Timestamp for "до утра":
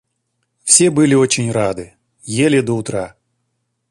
2.61-3.15